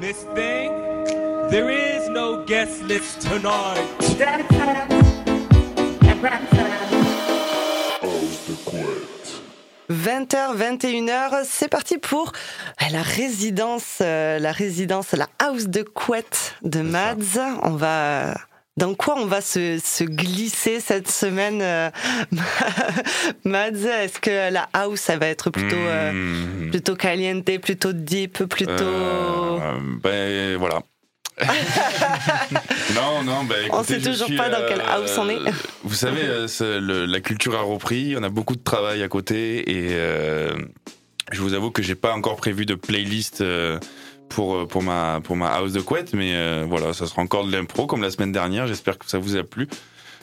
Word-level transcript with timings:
Miss 0.00 0.24
Thing, 0.34 0.72
there 1.50 1.68
is 1.68 2.08
no 2.08 2.42
guest 2.46 2.82
list 2.84 3.20
tonight. 3.20 3.84
20h, 9.90 10.56
21h, 10.56 11.42
c'est 11.44 11.68
parti 11.68 11.98
pour 11.98 12.32
la 12.90 13.02
résidence, 13.02 13.98
euh, 14.00 14.38
la 14.38 14.52
résidence, 14.52 15.12
la 15.12 15.28
house 15.38 15.66
de 15.66 15.82
couette 15.82 16.54
de 16.62 16.80
Mads. 16.80 17.38
On 17.62 17.72
va 17.72 18.36
dans 18.80 18.94
quoi 18.94 19.14
on 19.18 19.26
va 19.26 19.40
se, 19.40 19.78
se 19.78 20.02
glisser 20.04 20.80
cette 20.80 21.10
semaine, 21.10 21.60
euh, 21.62 21.90
Mads? 23.44 23.84
Est-ce 23.86 24.18
que 24.20 24.50
la 24.52 24.68
house, 24.72 25.00
ça 25.00 25.16
va 25.16 25.26
être 25.26 25.50
plutôt, 25.50 25.76
euh, 25.76 26.10
Hmm. 26.12 26.70
plutôt 26.70 26.96
caliente, 26.96 27.44
plutôt 27.60 27.92
deep, 27.92 28.44
plutôt... 28.44 28.72
Euh, 28.82 29.58
ben 30.02 30.56
voilà. 30.56 30.80
non, 32.94 33.22
non, 33.24 33.44
ben 33.44 33.56
On 33.70 33.78
écoutez, 33.82 33.94
sait 33.94 34.00
je 34.00 34.10
toujours 34.10 34.26
suis, 34.26 34.36
pas 34.36 34.48
dans 34.48 34.66
quelle 34.68 34.80
house 34.82 35.16
on 35.18 35.28
est. 35.28 35.38
Vous 35.84 35.94
savez, 35.94 36.20
euh, 36.24 36.46
le- 36.80 37.06
la 37.06 37.20
culture 37.20 37.54
a 37.56 37.62
repris, 37.62 38.14
on 38.18 38.22
a 38.22 38.28
beaucoup 38.28 38.56
de 38.56 38.62
travail 38.62 39.02
à 39.02 39.08
côté 39.08 39.70
et 39.70 39.88
euh, 39.92 40.54
je 41.32 41.40
vous 41.40 41.54
avoue 41.54 41.70
que 41.70 41.82
j'ai 41.82 41.94
pas 41.94 42.12
encore 42.12 42.36
prévu 42.36 42.66
de 42.66 42.74
playlist 42.74 43.40
euh, 43.40 43.78
pour 44.30 44.54
euh, 44.56 44.66
pour 44.66 44.82
ma 44.82 45.20
pour 45.22 45.36
ma 45.36 45.48
house 45.48 45.72
de 45.72 45.80
couette, 45.80 46.14
mais 46.14 46.32
euh, 46.34 46.64
voilà, 46.68 46.92
ça 46.94 47.06
sera 47.06 47.20
encore 47.22 47.44
de 47.46 47.52
l'impro 47.52 47.86
comme 47.86 48.00
la 48.02 48.10
semaine 48.10 48.32
dernière. 48.32 48.66
J'espère 48.66 48.98
que 48.98 49.04
ça 49.08 49.18
vous 49.18 49.36
a 49.36 49.42
plu. 49.44 49.68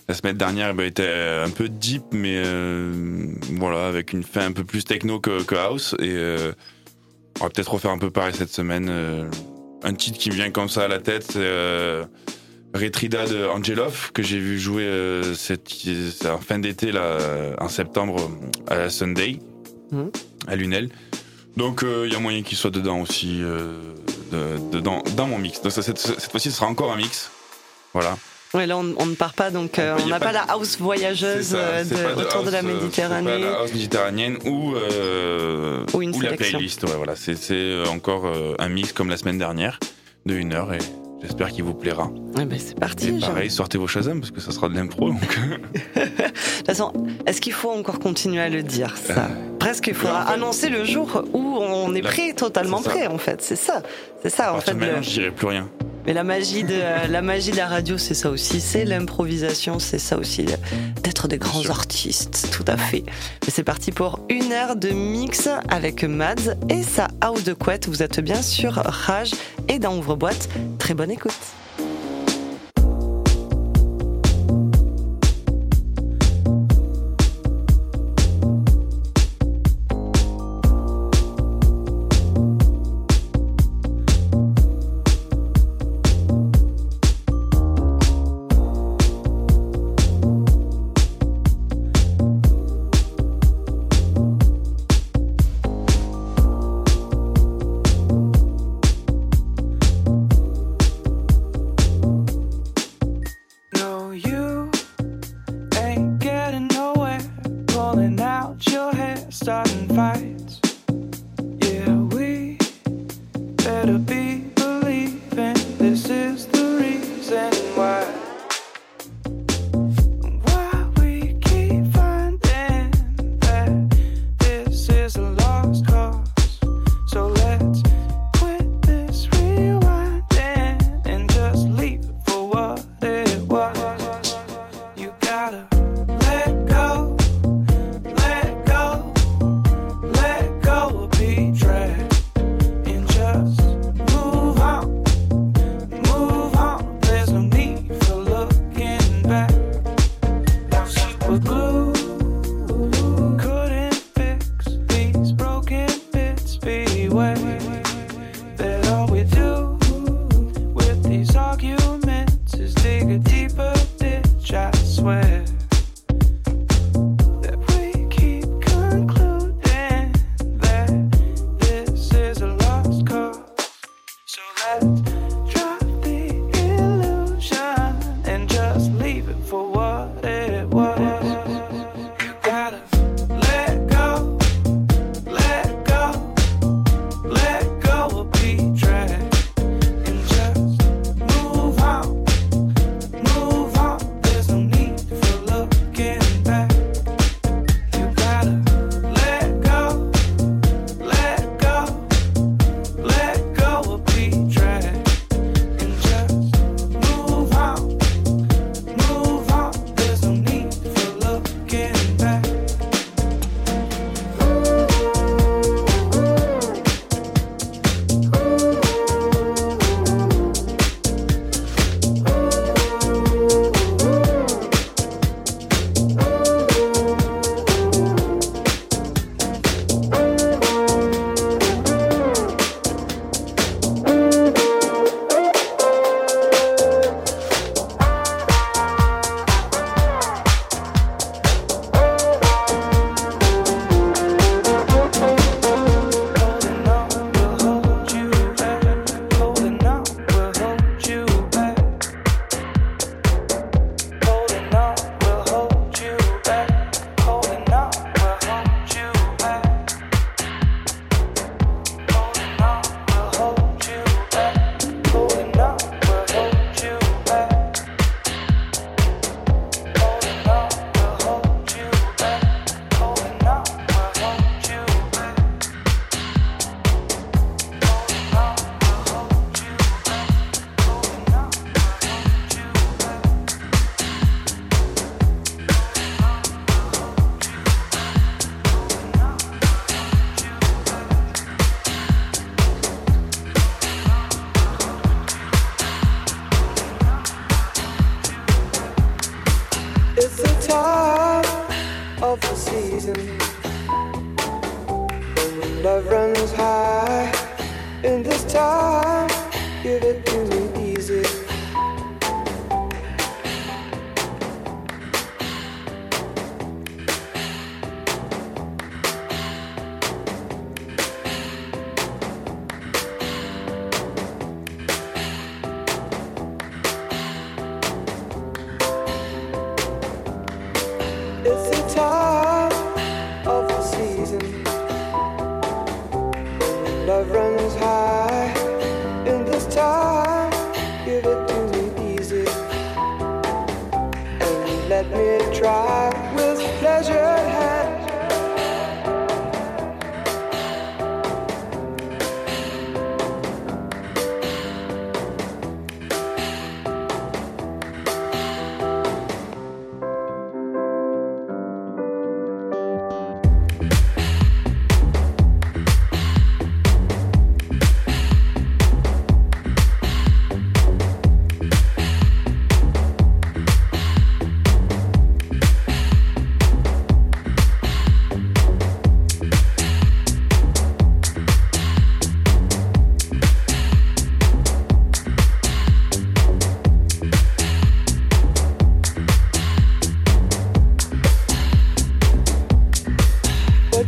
La 0.07 0.15
semaine 0.15 0.37
dernière, 0.37 0.73
ben, 0.73 0.85
était 0.85 1.07
un 1.45 1.49
peu 1.49 1.67
deep, 1.69 2.03
mais 2.13 2.41
euh, 2.43 2.91
voilà, 3.51 3.87
avec 3.87 4.13
une 4.13 4.23
fin 4.23 4.45
un 4.47 4.51
peu 4.53 4.63
plus 4.63 4.85
techno 4.85 5.19
que, 5.19 5.43
que 5.43 5.55
house 5.55 5.93
et 5.99 6.11
euh, 6.15 6.53
on 7.39 7.43
va 7.43 7.49
peut-être 7.49 7.71
refaire 7.73 7.91
un 7.91 7.97
peu 7.99 8.09
pareil 8.09 8.33
cette 8.33 8.51
semaine. 8.53 8.87
euh, 8.89 9.29
un 9.83 9.93
titre 9.93 10.17
qui 10.17 10.29
me 10.29 10.35
vient 10.35 10.49
comme 10.49 10.69
ça 10.69 10.85
à 10.85 10.87
la 10.87 10.99
tête, 10.99 11.23
c'est 11.23 11.39
euh, 11.39 12.03
Retrida 12.73 13.27
de 13.27 13.45
Angelov, 13.45 14.11
que 14.13 14.23
j'ai 14.23 14.39
vu 14.39 14.57
jouer 14.59 14.83
euh, 14.85 15.33
cette, 15.35 15.69
c'est 15.69 16.29
en 16.29 16.39
fin 16.39 16.57
d'été, 16.57 16.91
là, 16.91 17.01
euh, 17.03 17.53
en 17.59 17.67
septembre, 17.69 18.31
à 18.67 18.75
la 18.75 18.89
Sunday, 18.89 19.39
Mhm. 19.91 20.11
à 20.47 20.55
Lunel. 20.55 20.89
Donc 21.57 21.83
euh, 21.83 22.05
il 22.07 22.13
y 22.13 22.15
a 22.15 22.19
moyen 22.19 22.43
qu'il 22.43 22.57
soit 22.57 22.69
dedans 22.71 22.99
aussi, 23.01 23.39
euh, 23.41 23.73
de- 24.31 24.79
dans 24.79 25.27
mon 25.27 25.37
mix. 25.39 25.61
Donc 25.61 25.71
ça, 25.71 25.81
cette, 25.81 25.97
cette 25.97 26.29
fois-ci, 26.31 26.51
ce 26.51 26.57
sera 26.57 26.67
encore 26.67 26.91
un 26.91 26.97
mix. 26.97 27.31
Voilà. 27.93 28.15
Ouais, 28.53 28.65
là, 28.67 28.77
on 28.77 28.93
on 28.97 29.05
ne 29.07 29.15
part 29.15 29.33
pas, 29.33 29.49
donc 29.51 29.77
euh, 29.77 29.97
on 29.99 30.05
a 30.05 30.09
n'a 30.11 30.19
pas 30.19 30.31
la 30.31 30.43
house 30.43 30.77
voyageuse 30.79 31.47
ça, 31.47 31.57
euh, 31.57 31.83
de- 31.83 31.95
de 32.21 32.21
autour 32.25 32.43
de 32.43 32.49
la 32.51 32.59
euh, 32.59 32.61
Méditerranée. 32.61 33.25
pas 33.31 33.37
la 33.39 33.57
house 33.59 33.73
méditerranéenne 33.73 34.37
ou, 34.45 34.73
euh, 34.75 35.83
Ou 35.93 36.01
une 36.03 36.11
la 36.11 36.19
sélection. 36.29 36.57
playlist. 36.59 36.83
Ouais, 36.83 36.95
voilà. 36.95 37.15
C'est 37.15 37.35
euh, 37.51 37.85
encore 37.87 38.25
euh, 38.27 38.53
un 38.59 38.69
mix 38.69 38.93
comme 38.93 39.09
la 39.09 39.17
semaine 39.17 39.37
dernière 39.39 39.79
de 40.25 40.35
une 40.35 40.53
heure 40.53 40.71
et 40.73 40.79
j'espère 41.21 41.51
qu'il 41.51 41.63
vous 41.63 41.73
plaira. 41.73 42.09
Ouais, 42.37 42.45
ben, 42.45 42.59
c'est 42.59 42.77
parti. 42.79 43.09
Et 43.09 43.19
pareil, 43.19 43.49
sortez 43.49 43.77
vos 43.77 43.87
Shazam 43.87 44.19
parce 44.19 44.31
que 44.31 44.39
ça 44.41 44.51
sera 44.51 44.69
de 44.69 44.75
l'impro. 44.75 45.09
donc. 45.09 45.19
De 45.95 46.01
toute 46.03 46.65
façon, 46.67 46.91
est-ce 47.25 47.39
qu'il 47.41 47.53
faut 47.53 47.71
encore 47.71 47.99
continuer 47.99 48.41
à 48.41 48.49
le 48.49 48.61
dire 48.63 48.95
ça 48.97 49.29
Presque, 49.59 49.87
il 49.87 49.93
faudra 49.93 50.23
en 50.23 50.27
fait- 50.27 50.33
annoncer 50.33 50.69
le 50.69 50.83
jour 50.83 51.23
où 51.33 51.39
on 51.59 51.93
est 51.95 52.01
prêt, 52.01 52.33
totalement 52.33 52.81
prêt, 52.81 53.07
en 53.07 53.17
fait. 53.17 53.41
C'est 53.41 53.55
ça. 53.55 53.81
C'est 54.21 54.29
ça, 54.29 54.49
À 54.49 54.53
en 54.53 54.59
fait. 54.61 54.71
de 54.73 54.77
maintenant, 54.77 54.97
le- 54.97 55.03
je 55.03 55.09
dirai 55.09 55.31
plus 55.31 55.47
rien. 55.47 55.69
Mais 56.07 56.13
la 56.13 56.23
magie 56.23 56.63
de 56.63 56.73
euh, 56.73 57.07
la 57.07 57.21
magie 57.21 57.51
de 57.51 57.57
la 57.57 57.67
radio, 57.67 57.97
c'est 57.97 58.13
ça 58.13 58.29
aussi. 58.29 58.61
C'est 58.61 58.85
l'improvisation, 58.85 59.77
c'est 59.77 59.99
ça 59.99 60.17
aussi. 60.17 60.45
D'être 61.03 61.27
des 61.27 61.37
grands 61.37 61.69
artistes, 61.69 62.47
tout 62.49 62.63
à 62.65 62.77
fait. 62.77 63.03
Mais 63.05 63.49
c'est 63.49 63.65
parti 63.65 63.91
pour 63.91 64.21
une 64.29 64.53
heure 64.53 64.77
de 64.77 64.89
mix 64.89 65.49
avec 65.67 66.05
Mads 66.05 66.55
et 66.69 66.81
sa 66.81 67.09
house 67.19 67.43
de 67.43 67.53
couette. 67.53 67.89
Vous 67.89 68.03
êtes 68.03 68.21
bien 68.21 68.41
sur 68.41 68.75
Rage 68.75 69.33
et 69.67 69.79
dans 69.79 69.97
Ouvre-boîte. 69.97 70.47
Très 70.79 70.93
bonne 70.93 71.11
écoute. 71.11 71.35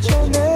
your. 0.10 0.49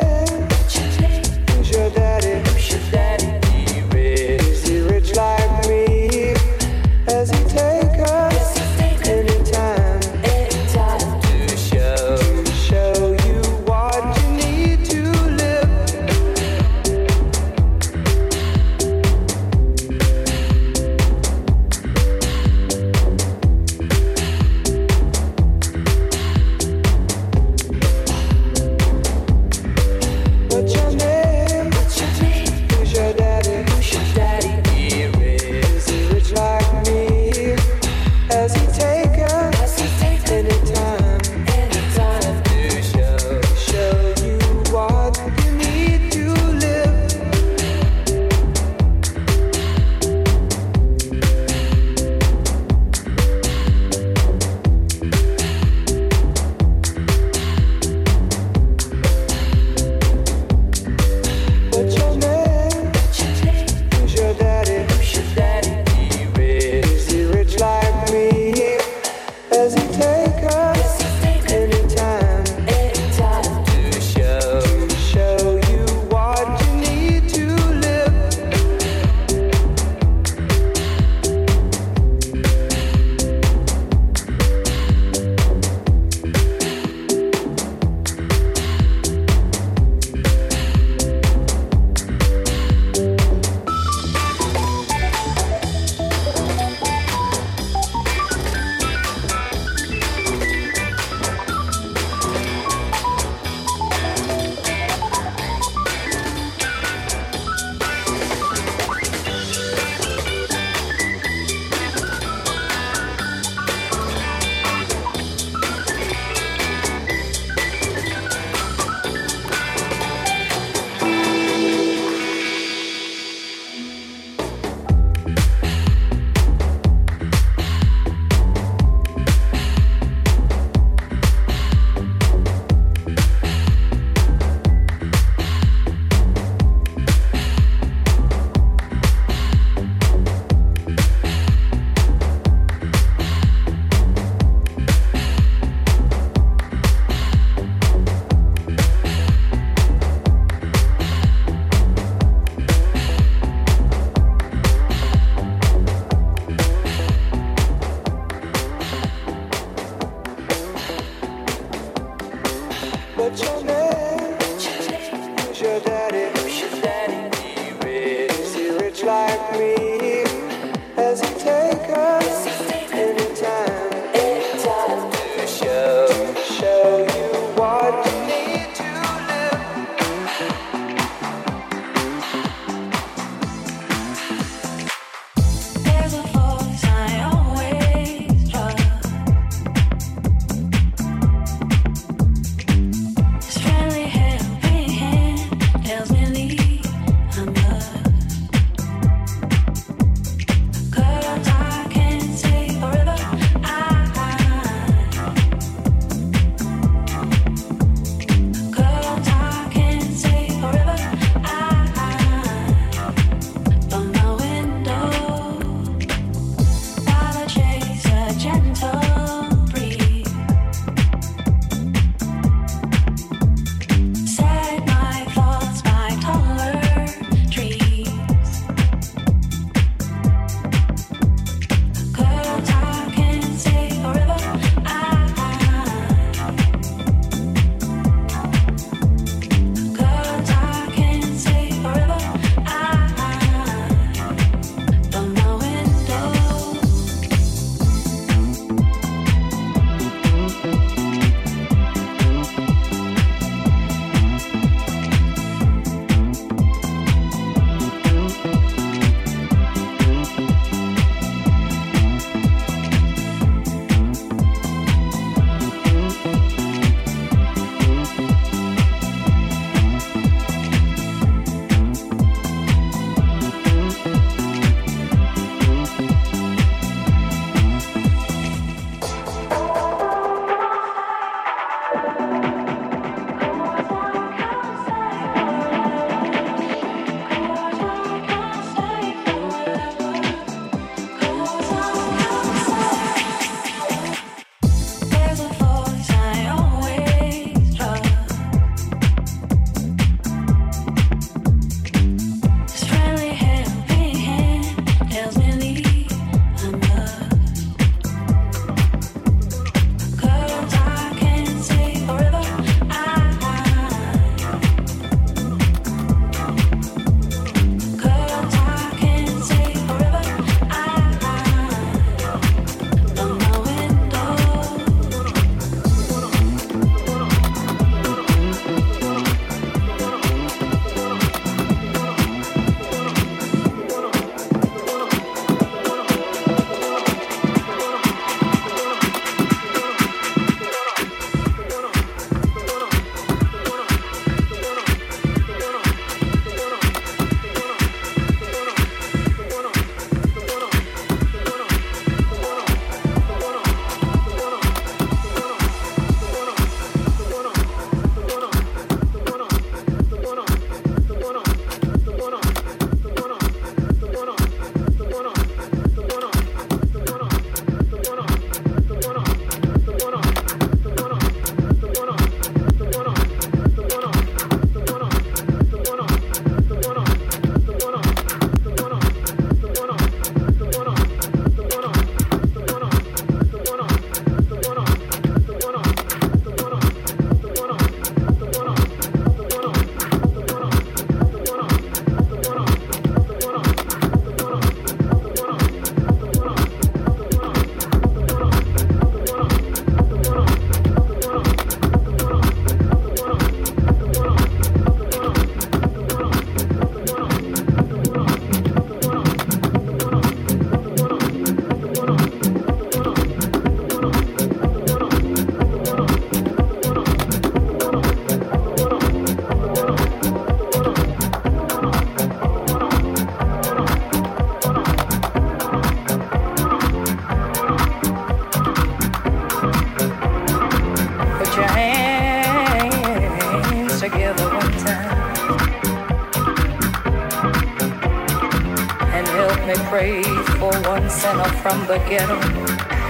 sent 441.10 441.40
up 441.40 441.56
from 441.62 441.86
the 441.88 441.98
ghetto 442.10 442.40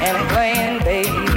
and 0.02 0.30
playing 0.30 0.80
baby. 0.84 1.33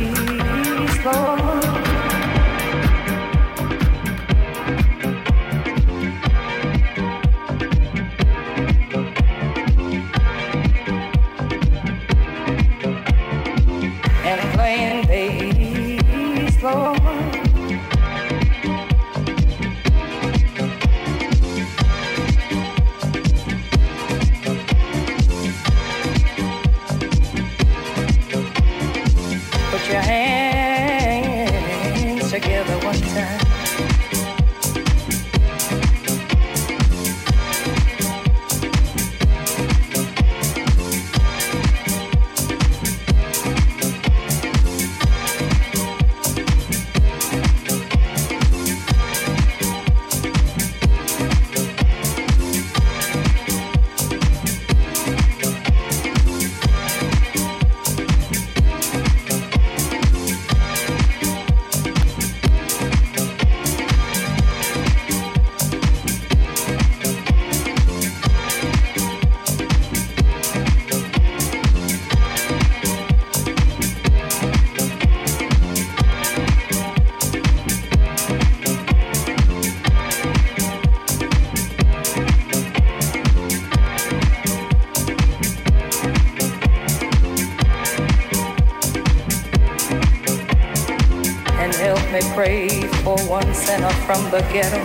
from 94.07 94.23
the 94.31 94.41
ghetto. 94.53 94.79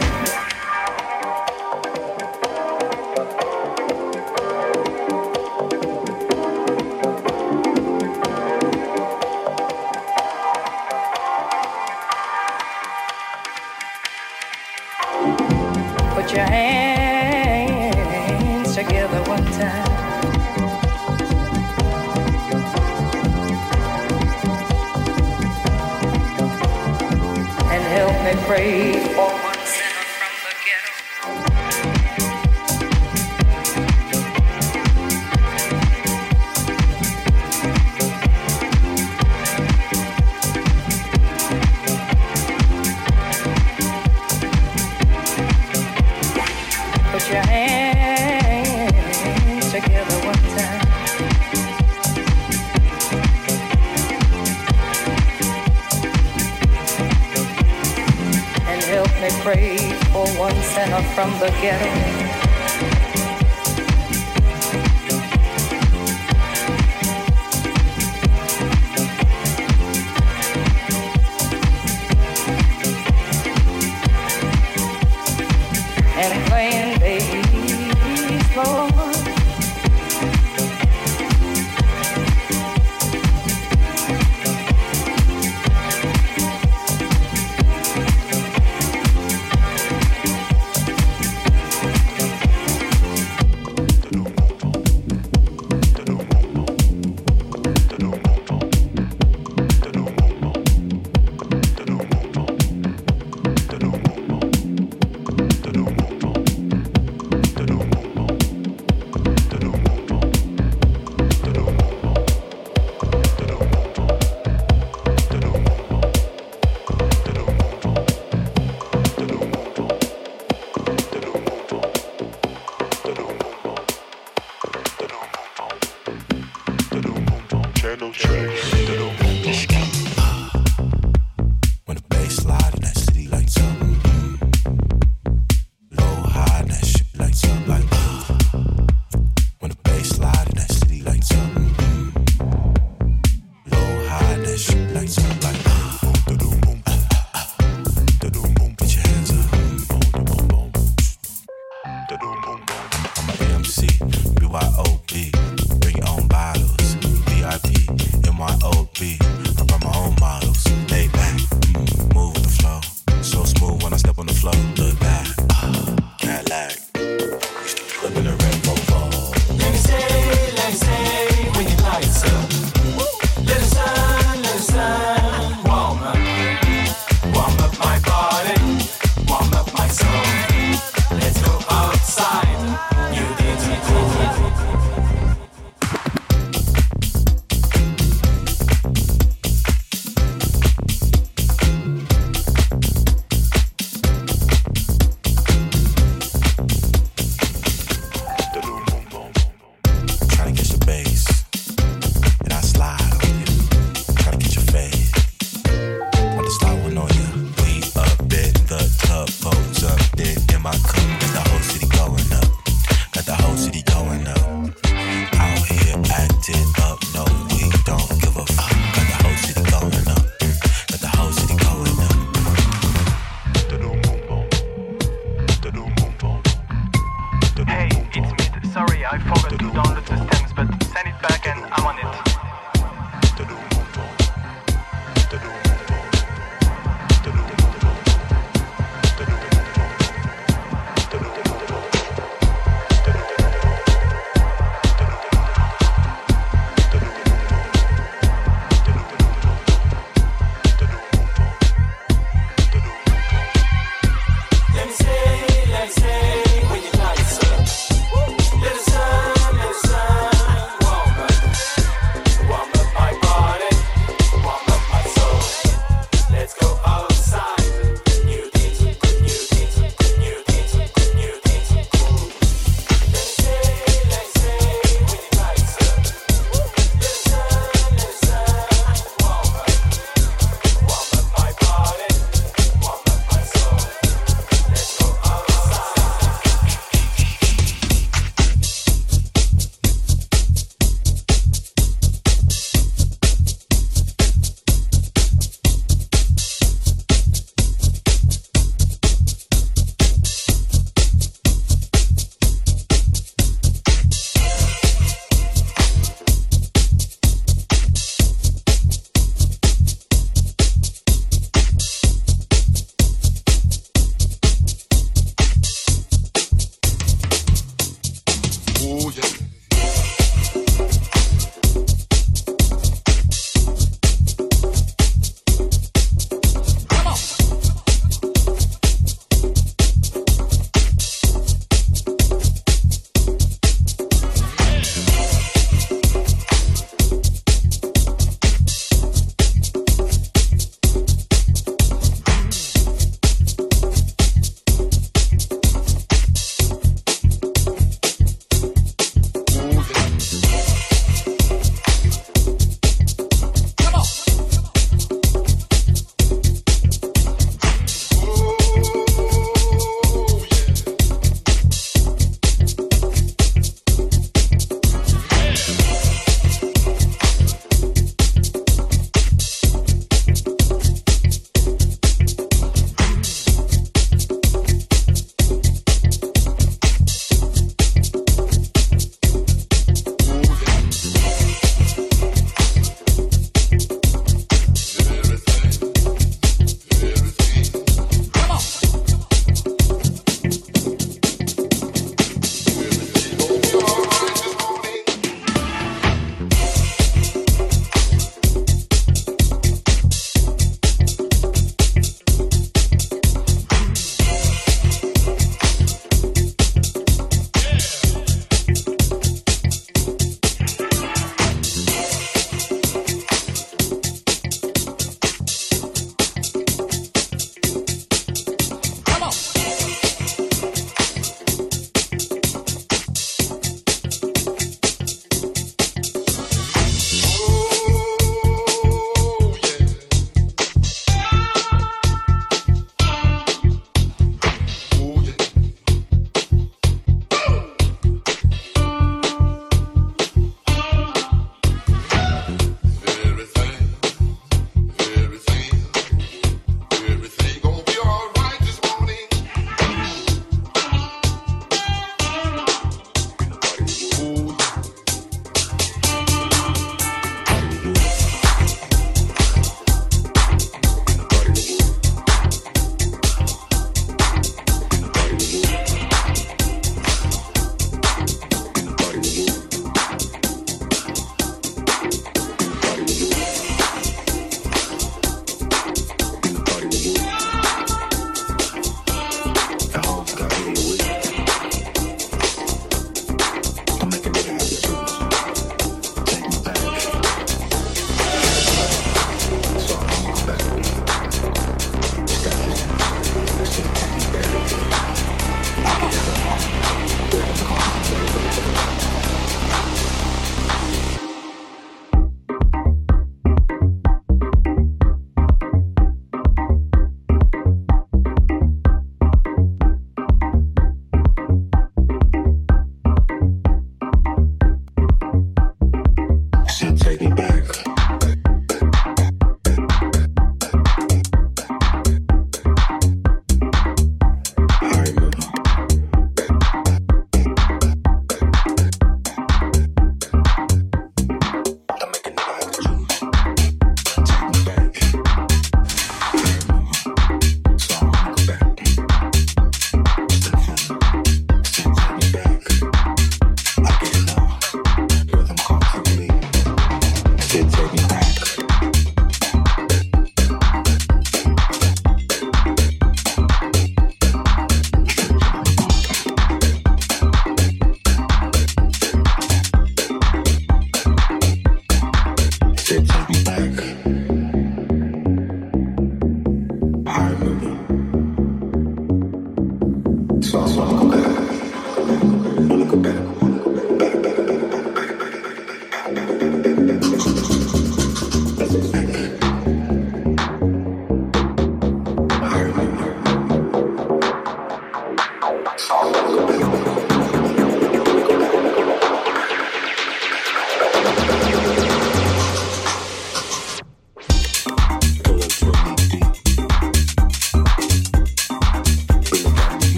Put 16.15 16.33
your 16.33 16.45
hands 16.45 17.93
together 18.75 19.21
one 19.29 19.45
time. 19.45 19.91
and 27.73 27.83
help 27.83 28.11
me 28.25 28.33
pray 28.45 29.10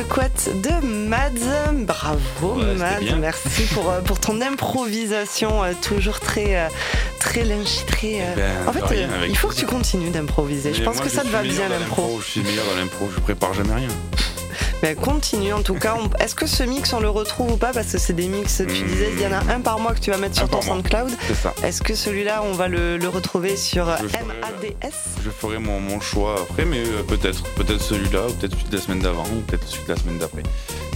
de 0.00 0.04
couette 0.04 0.50
de 0.62 0.86
Mads. 0.86 1.72
Bravo 1.86 2.54
Ouais, 2.58 2.74
Mads, 2.74 3.16
merci 3.18 3.64
pour, 3.74 3.90
euh, 3.90 4.00
pour 4.00 4.18
ton 4.18 4.40
improvisation 4.40 5.62
euh, 5.62 5.72
toujours 5.82 6.20
très, 6.20 6.56
euh, 6.56 6.68
très 7.18 7.44
lunchy, 7.44 7.84
très... 7.86 8.20
euh, 8.22 8.34
Ben, 8.36 8.68
en 8.68 8.72
fait, 8.72 8.84
rien, 8.94 9.08
il 9.28 9.36
faut 9.36 9.48
que 9.48 9.54
tu 9.56 9.66
continues 9.66 10.10
d'improviser. 10.10 10.72
Je 10.72 10.82
pense 10.82 11.00
que 11.00 11.08
ça 11.10 11.22
te 11.22 11.28
va 11.28 11.42
bien 11.42 11.68
l'impro. 11.68 12.18
Je 12.24 12.30
suis 12.30 12.40
meilleur 12.42 12.64
dans 12.66 12.76
l'impro, 12.80 13.08
je 13.14 13.20
prépare 13.20 13.52
jamais 13.52 13.74
rien. 13.74 13.88
Ben, 14.82 14.96
continue 14.96 15.52
en 15.52 15.62
tout 15.62 15.74
cas. 15.74 15.94
On- 15.98 16.08
Est-ce 16.24 16.34
que 16.34 16.46
ce 16.46 16.62
mix 16.62 16.92
on 16.94 17.00
le 17.00 17.10
retrouve 17.10 17.52
ou 17.52 17.56
pas 17.56 17.70
Parce 17.72 17.92
que 17.92 17.98
c'est 17.98 18.14
des 18.14 18.28
mix, 18.28 18.56
tu 18.56 18.62
Hmm. 18.64 18.86
disais, 18.86 19.10
il 19.12 19.20
y 19.20 19.26
en 19.26 19.32
a 19.32 19.52
un 19.52 19.60
par 19.60 19.78
mois 19.78 19.92
que 19.94 20.00
tu 20.00 20.10
vas 20.10 20.16
mettre 20.16 20.36
sur 20.36 20.44
Un 20.44 20.48
ton. 20.48 20.62
SoundCloud. 20.62 21.10
C'est 21.28 21.34
ça. 21.34 21.54
Est-ce 21.62 21.82
que 21.82 21.94
celui-là, 21.94 22.42
on 22.44 22.52
va 22.52 22.68
le, 22.68 22.96
le 22.96 23.08
retrouver 23.08 23.56
sur 23.56 23.88
euh, 23.88 23.96
Je 24.02 24.08
ferai- 24.08 24.24
MADS 24.24 24.94
Je 25.22 25.30
ferai 25.30 25.58
mon, 25.58 25.80
mon 25.80 26.00
choix 26.00 26.34
après, 26.40 26.64
mais 26.64 26.78
euh, 26.80 27.02
peut-être. 27.02 27.42
Peut-être 27.56 27.82
celui-là, 27.82 28.26
ou 28.28 28.32
peut-être 28.32 28.52
celui 28.56 28.70
de 28.70 28.76
la 28.76 28.82
semaine 28.82 29.00
d'avant, 29.00 29.24
ou 29.24 29.40
peut-être 29.42 29.68
celui 29.68 29.84
de 29.84 29.92
la 29.92 29.96
semaine 29.98 30.18
d'après. 30.18 30.42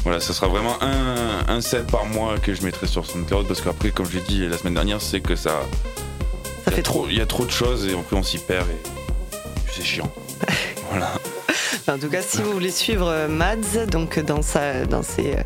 Voilà, 0.03 0.21
ça 0.21 0.33
sera 0.33 0.49
vraiment 0.49 0.77
un, 0.83 1.45
un 1.55 1.61
set 1.61 1.87
par 1.87 2.07
mois 2.07 2.39
que 2.39 2.55
je 2.55 2.63
mettrai 2.63 2.87
sur 2.87 3.05
SoundCloud, 3.05 3.47
parce 3.47 3.61
qu'après, 3.61 3.91
comme 3.91 4.09
j'ai 4.11 4.21
dit 4.21 4.47
la 4.49 4.57
semaine 4.57 4.75
dernière, 4.75 5.03
c'est 5.03 5.21
que 5.21 5.37
ça. 5.37 5.61
Ça 6.65 6.71
il 6.71 6.71
y 6.71 6.73
a 6.73 6.77
fait 6.77 6.83
trop. 6.83 7.07
Il 7.11 7.19
y 7.19 7.21
a 7.21 7.27
trop 7.27 7.45
de 7.45 7.51
choses, 7.51 7.87
et 7.87 7.93
après 7.93 8.17
on 8.17 8.23
s'y 8.23 8.39
perd, 8.39 8.67
et 8.71 9.37
c'est 9.77 9.85
chiant. 9.85 10.11
voilà. 10.91 11.13
En 11.95 11.99
tout 11.99 12.09
cas, 12.09 12.23
si 12.23 12.43
vous 12.43 12.51
voulez 12.51 12.73
suivre 12.73 13.07
euh, 13.07 13.29
Mads, 13.29 13.87
donc 13.89 14.19
dans, 14.19 14.43
sa, 14.43 14.85
dans, 14.85 15.05
ses, 15.05 15.35
euh, 15.35 15.43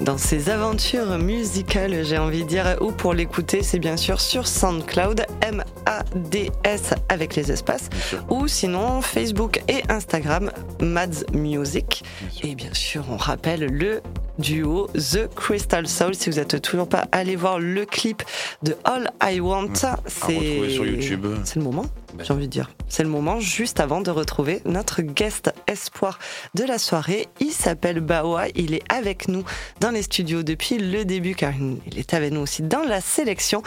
dans 0.00 0.18
ses 0.18 0.48
aventures 0.48 1.18
musicales, 1.18 2.04
j'ai 2.04 2.16
envie 2.16 2.44
de 2.44 2.48
dire, 2.48 2.76
ou 2.80 2.92
pour 2.92 3.12
l'écouter, 3.12 3.64
c'est 3.64 3.80
bien 3.80 3.96
sûr 3.96 4.20
sur 4.20 4.46
SoundCloud, 4.46 5.26
M-A-D-S 5.40 6.94
avec 7.08 7.34
les 7.34 7.50
espaces, 7.50 7.90
ou 8.28 8.46
sinon 8.46 9.02
Facebook 9.02 9.62
et 9.66 9.82
Instagram, 9.88 10.52
Mads 10.80 11.24
Music. 11.32 12.04
Bien. 12.20 12.50
Et 12.50 12.54
bien 12.54 12.72
sûr, 12.72 13.04
on 13.10 13.16
rappelle 13.16 13.64
le 13.64 14.00
duo 14.38 14.86
The 14.94 15.28
Crystal 15.34 15.88
Soul. 15.88 16.14
Si 16.14 16.30
vous 16.30 16.36
n'êtes 16.36 16.62
toujours 16.62 16.88
pas 16.88 17.06
allé 17.10 17.34
voir 17.34 17.58
le 17.58 17.84
clip 17.84 18.22
de 18.62 18.76
All 18.84 19.10
I 19.24 19.40
Want, 19.40 19.72
c'est 19.74 20.36
retrouver 20.36 20.70
sur 20.70 20.86
YouTube. 20.86 21.26
C'est 21.42 21.56
le 21.56 21.64
moment. 21.64 21.86
J'ai 22.18 22.32
envie 22.32 22.46
de 22.46 22.52
dire. 22.52 22.70
C'est 22.88 23.02
le 23.02 23.08
moment 23.08 23.40
juste 23.40 23.80
avant 23.80 24.00
de 24.00 24.10
retrouver 24.10 24.62
notre 24.64 25.02
guest 25.02 25.52
espoir 25.66 26.18
de 26.54 26.64
la 26.64 26.78
soirée. 26.78 27.28
Il 27.40 27.52
s'appelle 27.52 28.00
Bawa. 28.00 28.48
Il 28.54 28.74
est 28.74 28.82
avec 28.92 29.28
nous 29.28 29.44
dans 29.80 29.90
les 29.90 30.02
studios 30.02 30.42
depuis 30.42 30.78
le 30.78 31.04
début 31.04 31.34
car 31.34 31.52
il 31.54 31.98
est 31.98 32.14
avec 32.14 32.32
nous 32.32 32.40
aussi 32.40 32.62
dans 32.62 32.82
la 32.82 33.00
sélection. 33.00 33.62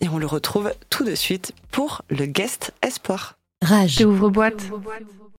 Et 0.00 0.08
on 0.08 0.18
le 0.18 0.26
retrouve 0.26 0.72
tout 0.90 1.04
de 1.04 1.14
suite 1.14 1.52
pour 1.70 2.02
le 2.08 2.26
guest 2.26 2.72
espoir. 2.82 3.36
Rage. 3.62 3.96
T'ouvres 3.96 4.30
boîte. 4.30 4.62